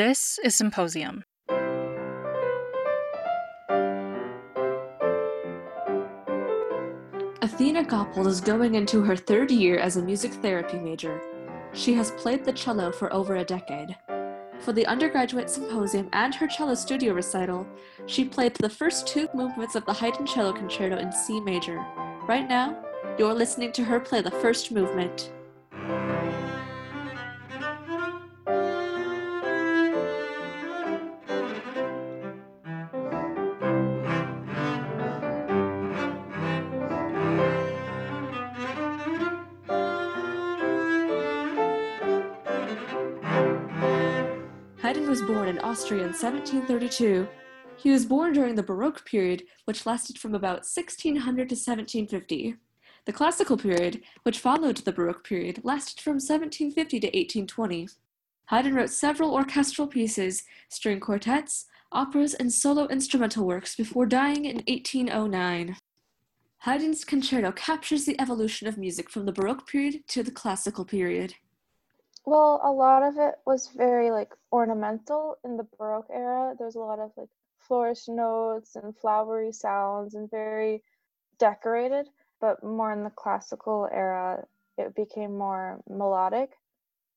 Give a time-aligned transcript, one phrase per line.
[0.00, 1.24] This is Symposium.
[7.42, 11.20] Athena Goppel is going into her third year as a music therapy major.
[11.74, 13.94] She has played the cello for over a decade.
[14.60, 17.66] For the undergraduate symposium and her cello studio recital,
[18.06, 21.76] she played the first two movements of the Haydn Cello Concerto in C major.
[22.26, 22.82] Right now,
[23.18, 25.30] you're listening to her play the first movement.
[44.90, 47.28] Haydn was born in Austria in 1732.
[47.76, 51.14] He was born during the Baroque period, which lasted from about 1600
[51.48, 52.56] to 1750.
[53.04, 57.88] The Classical period, which followed the Baroque period, lasted from 1750 to 1820.
[58.46, 64.56] Haydn wrote several orchestral pieces, string quartets, operas, and solo instrumental works before dying in
[64.66, 65.76] 1809.
[66.64, 71.36] Haydn's concerto captures the evolution of music from the Baroque period to the Classical period.
[72.30, 76.54] Well, a lot of it was very like ornamental in the Baroque era.
[76.56, 77.28] There's a lot of like
[77.58, 80.84] flourish notes and flowery sounds and very
[81.38, 82.08] decorated.
[82.40, 84.46] But more in the classical era,
[84.78, 86.52] it became more melodic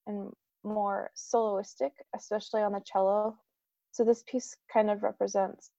[0.08, 3.38] and more soloistic, especially on the cello.
[3.91, 5.72] So this piece kind of represents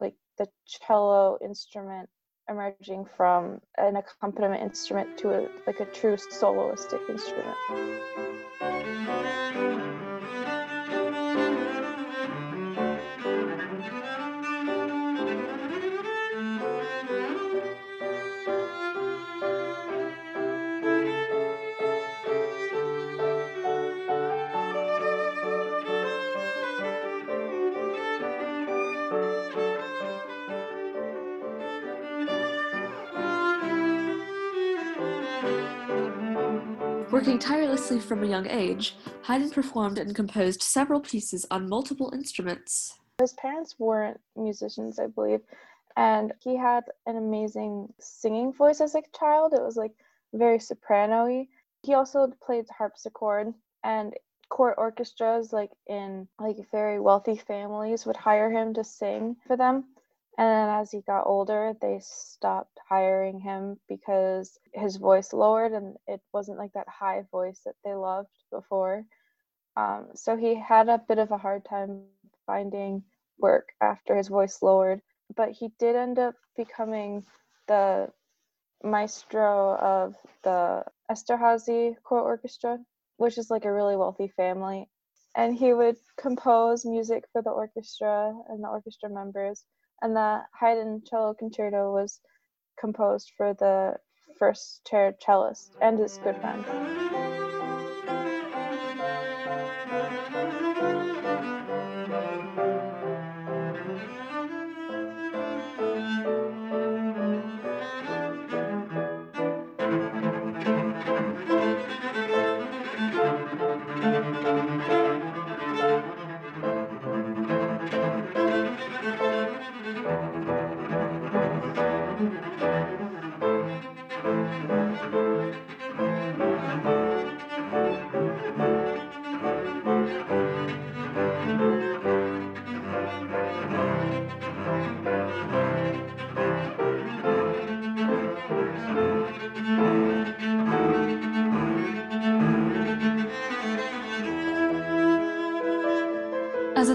[0.00, 2.10] like the cello instrument
[2.48, 7.56] emerging from an accompaniment instrument to a like a true soloistic instrument.
[37.14, 42.98] Working tirelessly from a young age, Haydn performed and composed several pieces on multiple instruments.
[43.20, 45.42] His parents weren't musicians, I believe,
[45.96, 49.54] and he had an amazing singing voice as a child.
[49.54, 49.92] It was like
[50.32, 51.46] very soprano y.
[51.84, 53.54] He also played harpsichord
[53.84, 54.12] and
[54.48, 59.84] court orchestras like in like very wealthy families would hire him to sing for them.
[60.36, 65.96] And then as he got older, they stopped hiring him because his voice lowered and
[66.08, 69.04] it wasn't like that high voice that they loved before.
[69.76, 72.02] Um, so he had a bit of a hard time
[72.46, 73.04] finding
[73.38, 75.00] work after his voice lowered,
[75.36, 77.24] but he did end up becoming
[77.68, 78.10] the
[78.82, 82.78] maestro of the Esterhazy Court Orchestra,
[83.18, 84.88] which is like a really wealthy family.
[85.36, 89.64] And he would compose music for the orchestra and the orchestra members
[90.04, 92.20] and the Haydn Cello Concerto was
[92.78, 93.96] composed for the
[94.38, 96.64] first chair cellist and his good friend.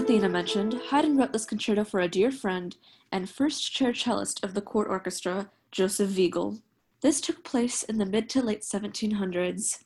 [0.00, 2.74] Athena mentioned, Haydn wrote this concerto for a dear friend
[3.12, 6.62] and first chair cellist of the court orchestra, Joseph Weigl.
[7.02, 9.84] This took place in the mid to late 1700s.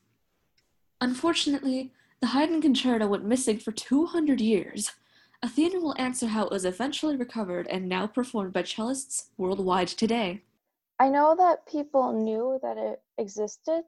[1.01, 4.93] Unfortunately, the Haydn concerto went missing for 200 years.
[5.43, 10.43] Athena will answer how it was eventually recovered and now performed by cellists worldwide today.
[11.01, 13.83] I know that people knew that it existed,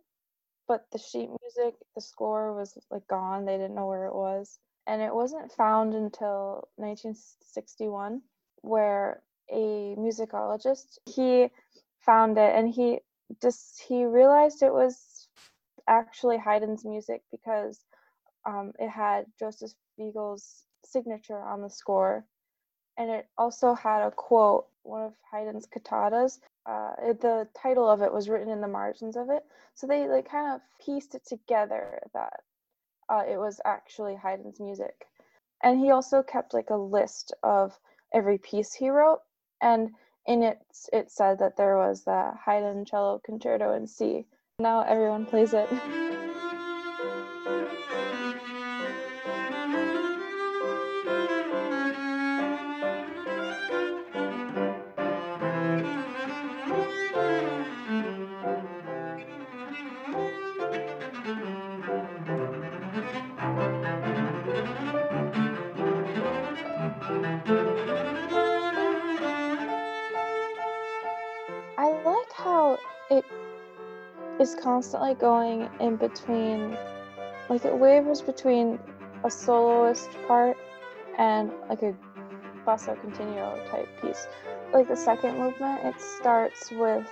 [0.66, 3.44] but the sheet music, the score was like gone.
[3.44, 4.58] They didn't know where it was.
[4.86, 8.22] And it wasn't found until 1961
[8.62, 11.48] where a musicologist he
[12.00, 13.00] found it and he
[13.42, 15.28] just he realized it was
[15.88, 17.80] actually Haydn's music because
[18.44, 22.24] um, it had Joseph Weigl's signature on the score,
[22.96, 26.38] and it also had a quote, one of Haydn's cantatas.
[26.64, 29.44] Uh, it, the title of it was written in the margins of it,
[29.74, 32.40] so they like kind of pieced it together that
[33.08, 35.06] uh, it was actually Haydn's music.
[35.62, 37.78] And he also kept like a list of
[38.12, 39.20] every piece he wrote.
[39.60, 39.90] And
[40.26, 40.58] in it,
[40.92, 44.26] it said that there was the Haydn cello concerto in C.
[44.58, 45.68] Now everyone plays it.
[67.08, 67.12] I
[72.04, 72.78] like how
[73.12, 73.24] it
[74.40, 76.76] is constantly going in between,
[77.48, 78.80] like it wavers between
[79.22, 80.56] a soloist part
[81.16, 81.94] and like a
[82.64, 84.26] basso continuo type piece.
[84.72, 87.08] Like the second movement, it starts with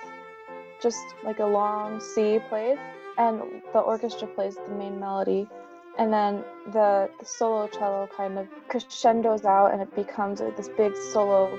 [0.81, 2.77] just like a long C played,
[3.17, 3.41] and
[3.71, 5.47] the orchestra plays the main melody,
[5.97, 6.43] and then
[6.73, 11.49] the, the solo cello kind of crescendos out and it becomes like this big solo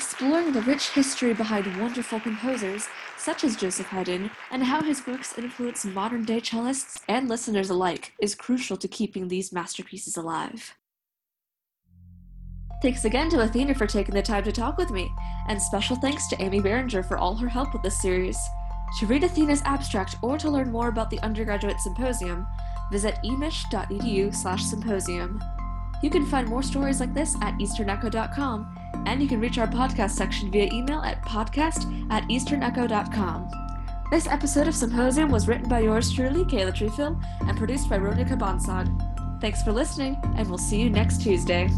[0.00, 2.88] Exploring the rich history behind wonderful composers
[3.18, 8.14] such as Joseph Haydn and how his works influence modern day cellists and listeners alike
[8.18, 10.74] is crucial to keeping these masterpieces alive.
[12.80, 15.12] Thanks again to Athena for taking the time to talk with me,
[15.48, 18.38] and special thanks to Amy Berenger for all her help with this series.
[19.00, 22.46] To read Athena's abstract or to learn more about the undergraduate symposium,
[22.90, 25.42] visit emich.edu slash symposium.
[26.02, 30.10] You can find more stories like this at easternecho.com, and you can reach our podcast
[30.10, 33.50] section via email at podcast at easternecho.com.
[34.10, 38.36] This episode of Symposium was written by yours truly, Kayla Treefill, and produced by Ronika
[38.38, 39.40] Bonsag.
[39.40, 41.70] Thanks for listening, and we'll see you next Tuesday.